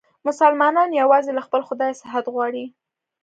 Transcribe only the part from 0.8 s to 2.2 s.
یووازې له خپل خدایه